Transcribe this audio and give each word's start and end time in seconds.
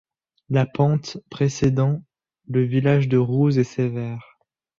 La 0.49 0.65
pente 0.65 1.19
précédant 1.29 2.01
le 2.47 2.63
village 2.63 3.07
de 3.07 3.17
Rouze 3.19 3.59
est 3.59 3.63
sévère. 3.63 4.35